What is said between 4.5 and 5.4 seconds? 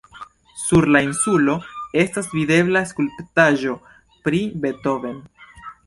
Beethoven.